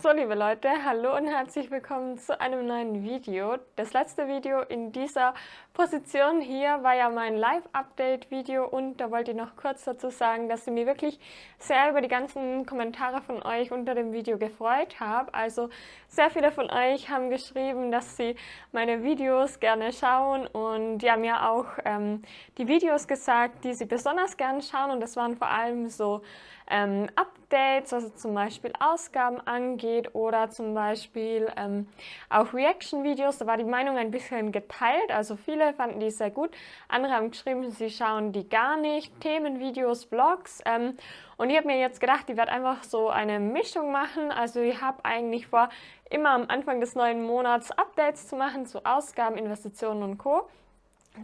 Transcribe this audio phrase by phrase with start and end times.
[0.00, 3.56] So, liebe Leute, hallo und herzlich willkommen zu einem neuen Video.
[3.74, 5.34] Das letzte Video in dieser
[5.74, 10.68] Position hier war ja mein Live-Update-Video und da wollte ich noch kurz dazu sagen, dass
[10.68, 11.18] ich mich wirklich
[11.58, 15.34] sehr über die ganzen Kommentare von euch unter dem Video gefreut habe.
[15.34, 15.68] Also
[16.06, 18.36] sehr viele von euch haben geschrieben, dass sie
[18.70, 22.22] meine Videos gerne schauen und die haben ja auch ähm,
[22.56, 26.22] die Videos gesagt, die sie besonders gerne schauen und das waren vor allem so
[26.70, 31.88] ähm, Updates, also zum Beispiel Ausgaben angeht oder zum Beispiel ähm,
[32.30, 33.38] auch Reaction-Videos.
[33.38, 35.10] Da war die Meinung ein bisschen geteilt.
[35.10, 36.50] Also viele fanden die sehr gut.
[36.88, 39.20] Andere haben geschrieben, sie schauen die gar nicht.
[39.20, 40.60] Themenvideos, Vlogs.
[40.64, 40.96] Ähm,
[41.36, 44.32] und ich habe mir jetzt gedacht, ich werde einfach so eine Mischung machen.
[44.32, 45.68] Also ich habe eigentlich vor,
[46.10, 50.48] immer am Anfang des neuen Monats Updates zu machen zu Ausgaben, Investitionen und Co.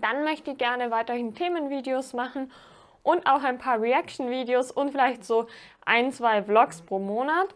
[0.00, 2.50] Dann möchte ich gerne weiterhin Themenvideos machen
[3.04, 5.46] und auch ein paar Reaction-Videos und vielleicht so
[5.84, 7.54] ein, zwei Vlogs pro Monat.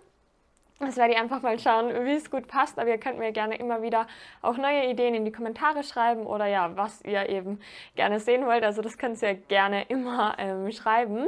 [0.80, 2.78] Das werde ich einfach mal schauen, wie es gut passt.
[2.78, 4.06] Aber ihr könnt mir gerne immer wieder
[4.42, 7.58] auch neue Ideen in die Kommentare schreiben oder ja, was ihr eben
[7.96, 8.62] gerne sehen wollt.
[8.62, 11.26] Also das könnt ihr gerne immer ähm, schreiben.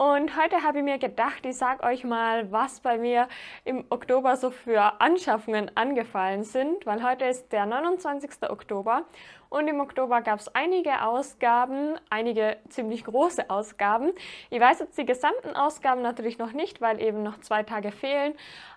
[0.00, 3.28] Und heute habe ich mir gedacht, ich sage euch mal, was bei mir
[3.66, 8.48] im Oktober so für Anschaffungen angefallen sind, weil heute ist der 29.
[8.48, 9.04] Oktober
[9.50, 14.12] und im Oktober gab es einige Ausgaben, einige ziemlich große Ausgaben.
[14.48, 18.32] Ich weiß jetzt die gesamten Ausgaben natürlich noch nicht, weil eben noch zwei Tage fehlen.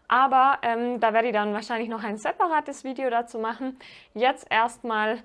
[0.10, 3.80] Aber ähm, da werde ich dann wahrscheinlich noch ein separates Video dazu machen.
[4.14, 5.20] Jetzt erstmal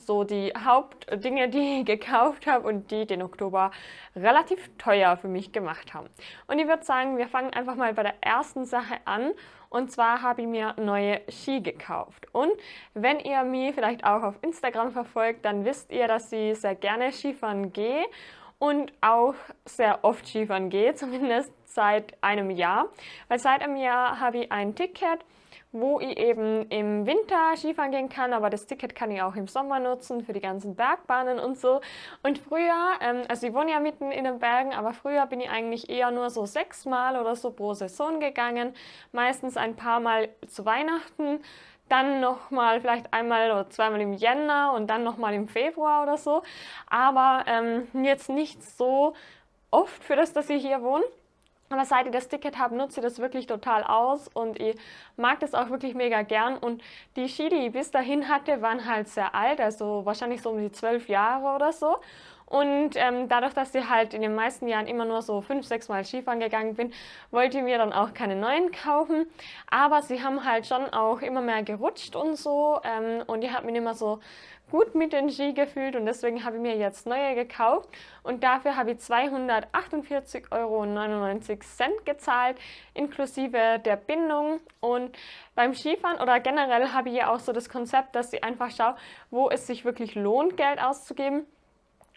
[0.00, 3.70] so die Hauptdinge, die ich gekauft habe und die den Oktober
[4.16, 6.08] relativ teuer für mich gemacht haben.
[6.46, 9.32] Und ich würde sagen, wir fangen einfach mal bei der ersten Sache an.
[9.68, 12.26] Und zwar habe ich mir neue Ski gekauft.
[12.32, 12.50] Und
[12.94, 17.12] wenn ihr mich vielleicht auch auf Instagram verfolgt, dann wisst ihr, dass ich sehr gerne
[17.12, 18.04] Skifahren gehe
[18.58, 22.88] und auch sehr oft Skifahren gehe, zumindest seit einem Jahr.
[23.28, 25.20] Weil seit einem Jahr habe ich ein Ticket
[25.72, 29.46] wo ich eben im Winter Skifahren gehen kann, aber das Ticket kann ich auch im
[29.46, 31.80] Sommer nutzen für die ganzen Bergbahnen und so.
[32.22, 35.50] Und früher, ähm, also ich wohne ja mitten in den Bergen, aber früher bin ich
[35.50, 38.74] eigentlich eher nur so sechsmal oder so pro Saison gegangen,
[39.12, 41.40] meistens ein paar Mal zu Weihnachten
[41.90, 46.42] dann nochmal vielleicht einmal oder zweimal im Jänner und dann nochmal im Februar oder so.
[46.86, 49.14] Aber ähm, jetzt nicht so
[49.70, 51.04] oft für das, dass ich hier wohne.
[51.72, 54.74] Aber seit ich das Ticket habe, nutze ich das wirklich total aus und ich
[55.16, 56.58] mag das auch wirklich mega gern.
[56.58, 56.82] Und
[57.14, 60.60] die Ski, die ich bis dahin hatte, waren halt sehr alt, also wahrscheinlich so um
[60.60, 61.98] die zwölf Jahre oder so.
[62.46, 65.88] Und ähm, dadurch, dass ich halt in den meisten Jahren immer nur so fünf, sechs
[65.88, 66.92] Mal Skifahren gegangen bin,
[67.30, 69.26] wollte ich mir dann auch keine neuen kaufen.
[69.70, 72.80] Aber sie haben halt schon auch immer mehr gerutscht und so.
[72.82, 74.18] Ähm, und ich habe mich immer so
[74.70, 77.88] gut mit den Ski gefühlt und deswegen habe ich mir jetzt neue gekauft
[78.22, 80.84] und dafür habe ich 248,99 Euro
[82.04, 82.58] gezahlt,
[82.94, 85.16] inklusive der Bindung und
[85.54, 88.96] beim Skifahren oder generell habe ich ja auch so das Konzept, dass ich einfach schaue,
[89.30, 91.46] wo es sich wirklich lohnt, Geld auszugeben.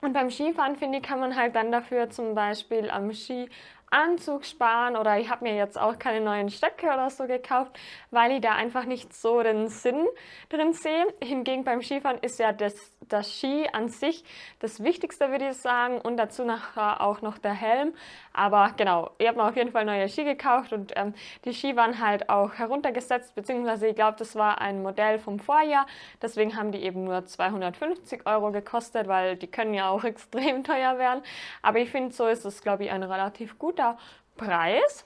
[0.01, 3.49] Und beim Skifahren, finde ich, kann man halt dann dafür zum Beispiel am Ski
[3.93, 7.77] Anzug sparen oder ich habe mir jetzt auch keine neuen Stöcke oder so gekauft,
[8.09, 10.07] weil ich da einfach nicht so den Sinn
[10.49, 11.05] drin sehe.
[11.21, 12.73] Hingegen beim Skifahren ist ja das,
[13.07, 14.23] das Ski an sich
[14.59, 17.93] das Wichtigste, würde ich sagen, und dazu nachher auch noch der Helm.
[18.33, 21.13] Aber genau, ich habe mir auf jeden Fall neue Ski gekauft und ähm,
[21.45, 25.85] die Ski waren halt auch heruntergesetzt, beziehungsweise ich glaube, das war ein Modell vom Vorjahr.
[26.21, 30.97] Deswegen haben die eben nur 250 Euro gekostet, weil die können ja auch extrem teuer
[30.97, 31.21] werden.
[31.61, 33.97] Aber ich finde, so ist es, glaube ich, ein relativ guter guter
[34.37, 35.05] Preis.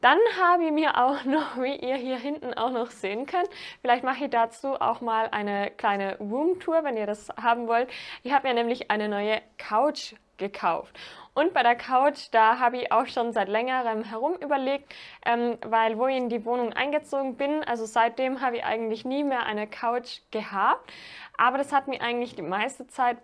[0.00, 3.48] Dann habe ich mir auch noch, wie ihr hier hinten auch noch sehen könnt,
[3.80, 7.88] vielleicht mache ich dazu auch mal eine kleine Roomtour, wenn ihr das haben wollt.
[8.22, 10.98] Ich habe mir nämlich eine neue Couch gekauft.
[11.34, 14.92] Und bei der Couch, da habe ich auch schon seit längerem herum überlegt,
[15.24, 19.24] ähm, weil wo ich in die Wohnung eingezogen bin, also seitdem habe ich eigentlich nie
[19.24, 20.92] mehr eine Couch gehabt.
[21.38, 23.16] Aber das hat mir eigentlich die meiste Zeit,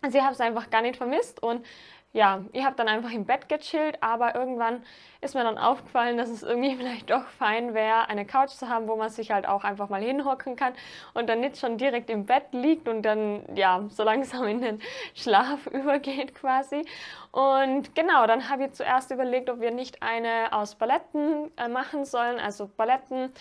[0.00, 1.66] also ich habe es einfach gar nicht vermisst und
[2.14, 4.84] ja, ich habe dann einfach im Bett gechillt, aber irgendwann
[5.20, 8.86] ist mir dann aufgefallen, dass es irgendwie vielleicht doch fein wäre, eine Couch zu haben,
[8.86, 10.74] wo man sich halt auch einfach mal hinhocken kann
[11.12, 14.80] und dann nicht schon direkt im Bett liegt und dann ja so langsam in den
[15.14, 16.84] Schlaf übergeht quasi.
[17.32, 22.04] Und genau, dann habe ich zuerst überlegt, ob wir nicht eine aus Paletten äh, machen
[22.04, 23.32] sollen, also Paletten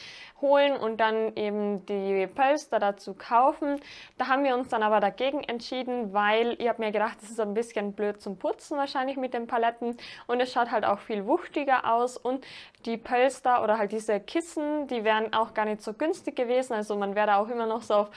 [0.42, 3.80] holen und dann eben die Pölster dazu kaufen.
[4.18, 7.40] Da haben wir uns dann aber dagegen entschieden, weil ich habe mir gedacht, das ist
[7.40, 11.26] ein bisschen blöd zum Putzen wahrscheinlich mit den Paletten und es schaut halt auch viel
[11.26, 12.46] wuchtiger aus und
[12.86, 16.74] die Pölster oder halt diese Kissen, die wären auch gar nicht so günstig gewesen.
[16.74, 18.10] Also man wäre da auch immer noch so auf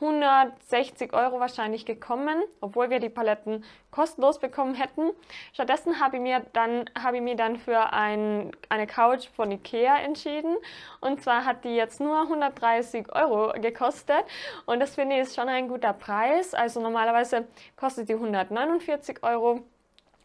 [0.00, 5.10] 160 Euro wahrscheinlich gekommen, obwohl wir die Paletten kostenlos bekommen hätten.
[5.52, 9.98] Stattdessen habe ich mir dann, habe ich mir dann für ein, eine Couch von Ikea
[9.98, 10.56] entschieden.
[11.00, 14.24] Und zwar hat die jetzt nur 130 Euro gekostet.
[14.66, 16.54] Und das finde ich ist schon ein guter Preis.
[16.54, 17.46] Also normalerweise
[17.76, 19.62] kostet die 149 Euro.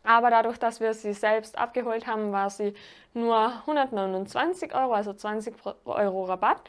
[0.09, 2.73] Aber dadurch, dass wir sie selbst abgeholt haben, war sie
[3.13, 5.53] nur 129 Euro, also 20
[5.85, 6.61] Euro Rabatt.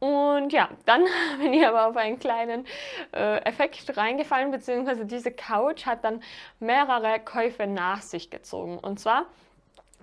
[0.00, 1.02] Und ja, dann
[1.38, 2.66] bin ich aber auf einen kleinen
[3.14, 6.22] äh, Effekt reingefallen, beziehungsweise diese Couch hat dann
[6.60, 8.78] mehrere Käufe nach sich gezogen.
[8.78, 9.24] Und zwar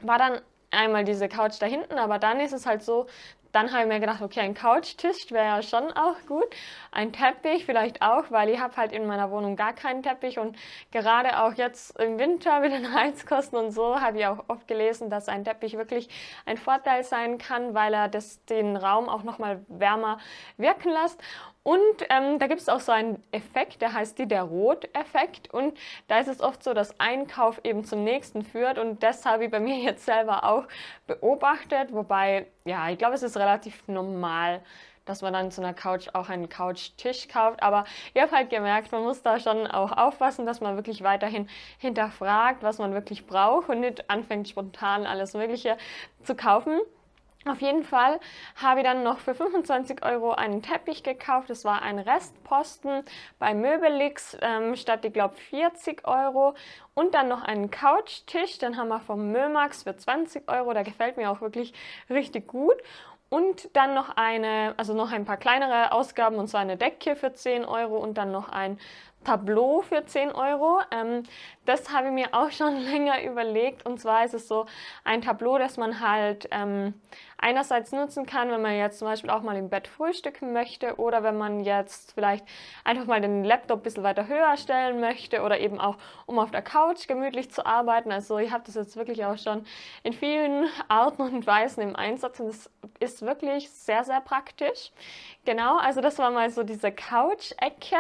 [0.02, 0.42] war dann
[0.72, 3.06] einmal diese Couch da hinten, aber dann ist es halt so,
[3.52, 6.48] dann habe ich mir gedacht, okay, ein Couchtisch wäre ja schon auch gut.
[6.92, 10.56] Ein Teppich vielleicht auch, weil ich habe halt in meiner Wohnung gar keinen Teppich und
[10.92, 15.10] gerade auch jetzt im Winter mit den Heizkosten und so habe ich auch oft gelesen,
[15.10, 16.10] dass ein Teppich wirklich
[16.46, 20.20] ein Vorteil sein kann, weil er das, den Raum auch nochmal wärmer
[20.58, 21.22] wirken lässt.
[21.64, 21.80] Und
[22.10, 25.54] ähm, da gibt es auch so einen Effekt, der heißt die der Rot-Effekt.
[25.54, 25.78] Und
[26.08, 28.80] da ist es oft so, dass ein Kauf eben zum nächsten führt.
[28.80, 30.68] Und das habe ich bei mir jetzt selber auch
[31.06, 31.94] beobachtet.
[31.94, 34.62] Wobei, ja, ich glaube, es ist relativ normal,
[35.06, 37.62] dass man dann zu einer Couch auch einen Couchtisch kauft.
[37.62, 37.86] Aber
[38.16, 41.48] ich habe halt gemerkt, man muss da schon auch aufpassen, dass man wirklich weiterhin
[41.78, 45.78] hinterfragt, was man wirklich braucht und nicht anfängt spontan alles Mögliche
[46.24, 46.80] zu kaufen.
[47.48, 48.20] Auf jeden Fall
[48.56, 51.50] habe ich dann noch für 25 Euro einen Teppich gekauft.
[51.50, 53.04] Das war ein Restposten
[53.40, 56.54] bei Möbelix ähm, statt, ich glaube, 40 Euro.
[56.94, 60.74] Und dann noch einen Couchtisch, den haben wir vom Mömax für 20 Euro.
[60.74, 61.74] Der gefällt mir auch wirklich
[62.12, 62.78] richtig gut.
[63.30, 67.34] Und dann noch eine, also noch ein paar kleinere Ausgaben, und zwar eine Decke für
[67.34, 68.78] 10 Euro und dann noch ein
[69.24, 70.82] Tableau für 10 Euro.
[70.92, 71.24] Ähm,
[71.66, 73.86] das habe ich mir auch schon länger überlegt.
[73.86, 74.66] Und zwar ist es so
[75.04, 76.94] ein Tableau, das man halt ähm,
[77.42, 81.24] einerseits nutzen kann, wenn man jetzt zum Beispiel auch mal im Bett frühstücken möchte oder
[81.24, 82.46] wenn man jetzt vielleicht
[82.84, 85.98] einfach mal den Laptop ein bisschen weiter höher stellen möchte oder eben auch,
[86.28, 88.12] um auf der Couch gemütlich zu arbeiten.
[88.12, 89.66] Also ich habe das jetzt wirklich auch schon
[90.04, 94.92] in vielen Arten und Weisen im Einsatz und das ist wirklich sehr, sehr praktisch.
[95.44, 97.96] Genau, also das war mal so diese Couch-Ecke.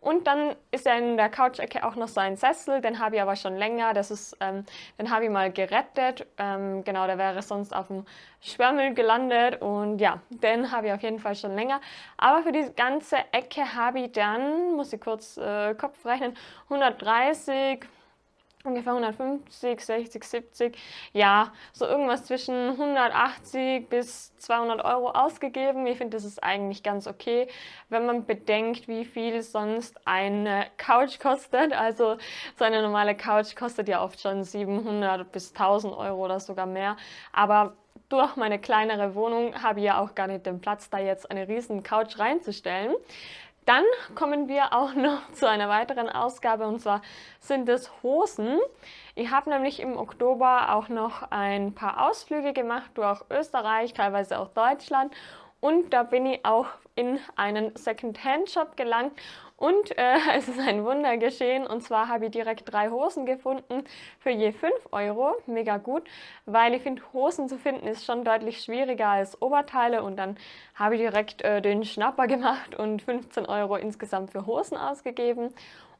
[0.00, 3.22] Und dann ist ja in der Couch-Ecke auch noch so ein Sessel, den habe ich
[3.22, 3.94] aber schon länger.
[3.94, 4.64] Das ist, ähm,
[4.98, 6.26] den habe ich mal gerettet.
[6.38, 8.04] Ähm, genau, der wäre sonst auf dem
[8.84, 9.62] Sperrmüll gelandet.
[9.62, 11.80] Und ja, den habe ich auf jeden Fall schon länger.
[12.16, 17.80] Aber für die ganze Ecke habe ich dann, muss ich kurz äh, Kopf rechnen, 130
[18.66, 20.78] ungefähr 150, 60, 70,
[21.12, 25.86] ja, so irgendwas zwischen 180 bis 200 Euro ausgegeben.
[25.86, 27.46] Ich finde, das ist eigentlich ganz okay,
[27.90, 31.74] wenn man bedenkt, wie viel sonst eine Couch kostet.
[31.74, 32.16] Also
[32.58, 36.96] so eine normale Couch kostet ja oft schon 700 bis 1000 Euro oder sogar mehr.
[37.34, 37.76] Aber
[38.08, 41.48] durch meine kleinere Wohnung habe ich ja auch gar nicht den Platz, da jetzt eine
[41.48, 42.94] riesen Couch reinzustellen.
[43.66, 43.84] Dann
[44.14, 47.02] kommen wir auch noch zu einer weiteren Ausgabe und zwar
[47.40, 48.58] sind es Hosen.
[49.14, 54.48] Ich habe nämlich im Oktober auch noch ein paar Ausflüge gemacht durch Österreich, teilweise auch
[54.48, 55.14] Deutschland
[55.60, 59.12] und da bin ich auch in einen Second-Hand-Shop gelangt
[59.64, 61.66] und äh, es ist ein Wunder geschehen.
[61.66, 63.84] Und zwar habe ich direkt drei Hosen gefunden
[64.18, 65.36] für je 5 Euro.
[65.46, 66.02] Mega gut,
[66.44, 70.02] weil ich finde, Hosen zu finden ist schon deutlich schwieriger als Oberteile.
[70.02, 70.36] Und dann
[70.74, 75.54] habe ich direkt äh, den Schnapper gemacht und 15 Euro insgesamt für Hosen ausgegeben.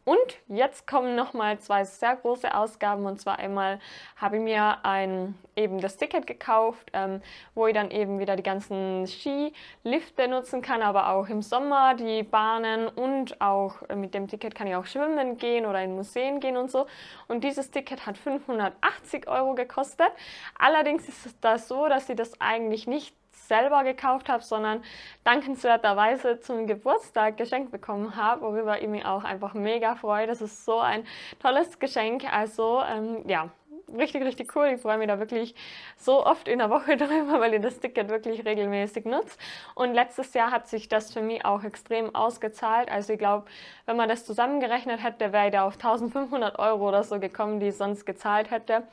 [0.04, 3.06] Und jetzt kommen nochmal zwei sehr große Ausgaben.
[3.06, 3.78] Und zwar einmal
[4.16, 7.22] habe ich mir ein, eben das Ticket gekauft, ähm,
[7.54, 12.22] wo ich dann eben wieder die ganzen Skilifte nutzen kann, aber auch im Sommer die
[12.22, 16.38] Bahnen und auch äh, mit dem Ticket kann ich auch schwimmen gehen oder in Museen
[16.38, 16.86] gehen und so.
[17.28, 20.10] Und dieses Ticket hat 580 Euro gekostet.
[20.58, 24.82] Allerdings ist es da so, dass sie das eigentlich nicht selber gekauft habe, sondern
[25.24, 30.26] dankenswerterweise zum Geburtstag geschenkt bekommen habe, worüber ich mich auch einfach mega freue.
[30.26, 31.06] Das ist so ein
[31.40, 32.24] tolles Geschenk.
[32.32, 33.50] Also ähm, ja,
[33.96, 34.72] richtig, richtig cool.
[34.74, 35.54] Ich freue mich da wirklich
[35.96, 39.38] so oft in der Woche drüber, weil ich das Ticket wirklich regelmäßig nutze.
[39.74, 42.90] Und letztes Jahr hat sich das für mich auch extrem ausgezahlt.
[42.90, 43.46] Also ich glaube,
[43.86, 47.68] wenn man das zusammengerechnet hätte, wäre ich da auf 1500 Euro oder so gekommen, die
[47.68, 48.84] ich sonst gezahlt hätte.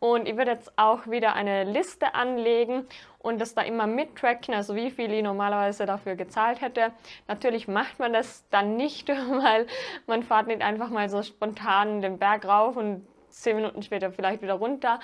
[0.00, 2.86] Und ich würde jetzt auch wieder eine Liste anlegen
[3.18, 6.92] und das da immer mittracken, also wie viel ich normalerweise dafür gezahlt hätte.
[7.28, 9.66] Natürlich macht man das dann nicht, weil
[10.06, 14.42] man fährt nicht einfach mal so spontan den Berg rauf und zehn Minuten später vielleicht
[14.42, 15.00] wieder runter,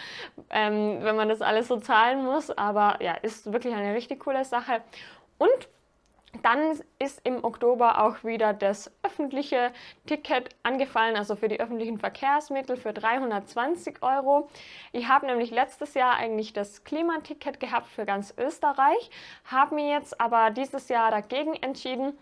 [0.50, 2.50] ähm, wenn man das alles so zahlen muss.
[2.50, 4.82] Aber ja, ist wirklich eine richtig coole Sache.
[5.38, 5.68] Und
[6.42, 9.72] dann ist im Oktober auch wieder das öffentliche
[10.06, 14.48] Ticket angefallen, also für die öffentlichen Verkehrsmittel für 320 Euro.
[14.92, 19.10] Ich habe nämlich letztes Jahr eigentlich das Klimaticket gehabt für ganz Österreich,
[19.44, 22.18] habe mir jetzt aber dieses Jahr dagegen entschieden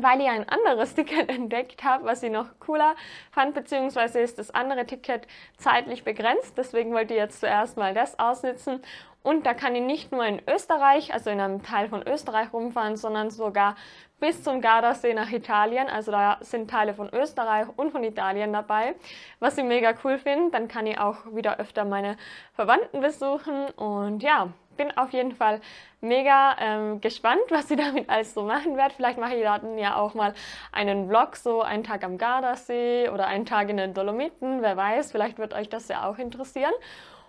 [0.00, 2.94] weil ich ein anderes Ticket entdeckt habe, was ich noch cooler
[3.30, 5.26] fand, beziehungsweise ist das andere Ticket
[5.56, 6.56] zeitlich begrenzt.
[6.56, 8.82] Deswegen wollte ich jetzt zuerst mal das ausnutzen.
[9.22, 12.96] Und da kann ich nicht nur in Österreich, also in einem Teil von Österreich rumfahren,
[12.96, 13.74] sondern sogar
[14.20, 15.88] bis zum Gardasee nach Italien.
[15.88, 18.94] Also da sind Teile von Österreich und von Italien dabei,
[19.40, 20.52] was ich mega cool finde.
[20.52, 22.16] Dann kann ich auch wieder öfter meine
[22.54, 23.66] Verwandten besuchen.
[23.70, 25.60] Und ja, bin auf jeden Fall
[26.00, 28.92] mega ähm, gespannt, was sie damit alles so machen wird.
[28.92, 30.34] Vielleicht mache ich dann ja auch mal
[30.72, 35.12] einen Vlog, so einen Tag am Gardasee oder einen Tag in den Dolomiten, wer weiß,
[35.12, 36.72] vielleicht wird euch das ja auch interessieren.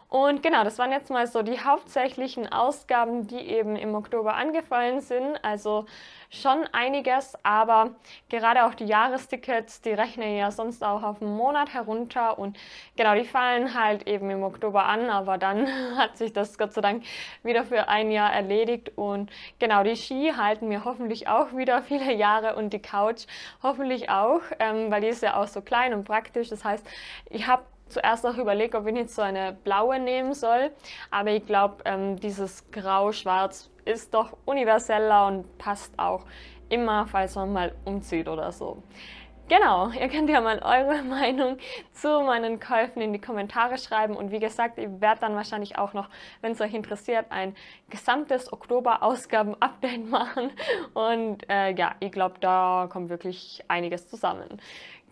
[0.10, 5.02] Und genau, das waren jetzt mal so die hauptsächlichen Ausgaben, die eben im Oktober angefallen
[5.02, 5.44] sind.
[5.44, 5.86] Also
[6.30, 7.92] schon einiges, aber
[8.30, 12.58] gerade auch die Jahrestickets, die rechnen ja sonst auch auf einen Monat herunter und
[12.96, 16.82] genau, die fallen halt eben im Oktober an, aber dann hat sich das Gott sei
[16.82, 17.04] Dank
[17.44, 22.14] wieder für ein Jahr erledigt und genau, die Ski halten mir hoffentlich auch wieder viele
[22.14, 23.26] Jahre und die Couch
[23.64, 26.50] hoffentlich auch, ähm, weil die ist ja auch so klein und praktisch.
[26.50, 26.86] Das heißt,
[27.30, 30.72] ich habe zuerst auch überlegt, ob ich nicht so eine blaue nehmen soll.
[31.12, 36.26] Aber ich glaube, ähm, dieses Grau-Schwarz ist doch universeller und passt auch
[36.70, 38.84] immer, falls man mal umzieht oder so.
[39.50, 41.58] Genau, ihr könnt ja mal eure Meinung
[41.94, 44.16] zu meinen Käufen in die Kommentare schreiben.
[44.16, 46.10] Und wie gesagt, ich werde dann wahrscheinlich auch noch,
[46.42, 47.56] wenn es euch interessiert, ein
[47.90, 50.52] gesamtes Oktober-Ausgaben-Update machen.
[50.94, 54.62] Und äh, ja, ich glaube, da kommt wirklich einiges zusammen.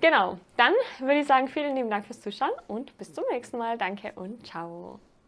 [0.06, 3.76] Genau, dann würde ich sagen, vielen lieben Dank fürs Zuschauen und bis zum nächsten Mal.
[3.76, 5.00] Danke und ciao.